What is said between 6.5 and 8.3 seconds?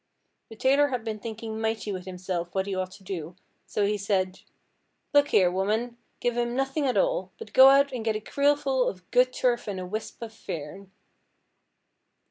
nothing at all, but go out an' get a